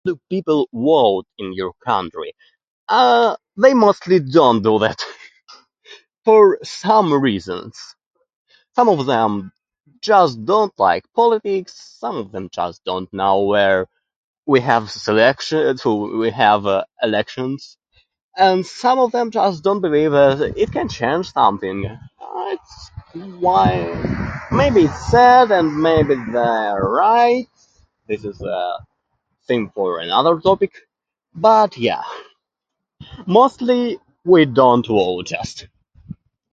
Do 0.03 0.19
people 0.31 0.67
vote 0.73 1.25
in 1.37 1.53
your 1.53 1.73
country? 1.85 2.33
Uh, 2.89 3.35
they 3.55 3.73
mostly 3.75 4.19
don't 4.19 4.63
do 4.63 4.79
that. 4.79 4.99
For 6.25 6.57
some 6.63 7.13
reasons. 7.13 7.77
Some 8.75 8.89
of 8.89 9.05
them 9.05 9.51
just 10.01 10.43
don't 10.43 10.73
like 10.79 11.03
politics, 11.15 11.73
some 11.99 12.17
of 12.17 12.31
them 12.31 12.49
just 12.51 12.83
don't 12.83 13.11
know 13.13 13.43
where 13.43 13.85
we 14.47 14.61
have 14.61 14.89
selection... 14.89 15.77
to 15.77 16.17
we 16.19 16.31
have, 16.31 16.65
uh, 16.65 16.83
elections. 17.03 17.77
and 18.35 18.65
some 18.65 18.97
of 18.97 19.11
them 19.11 19.29
just 19.29 19.63
don't 19.63 19.81
believe 19.81 20.11
that 20.13 20.53
you 20.57 20.65
can 20.65 20.87
change 20.89 21.31
something. 21.31 21.85
It's 22.53 22.91
why... 23.13 23.67
maybe 24.51 24.85
it's 24.85 25.11
sad 25.11 25.51
and 25.51 25.79
maybe 25.83 26.15
they're 26.33 26.83
right, 26.83 27.45
this 28.07 28.25
is 28.25 28.41
a 28.41 28.77
thing 29.47 29.69
for 29.73 29.99
another 29.99 30.39
topic. 30.39 30.73
But, 31.35 31.77
yeah, 31.77 32.03
mostly 33.27 33.99
we 34.25 34.45
don't 34.45 34.87
vote, 34.87 35.27
just. 35.27 35.67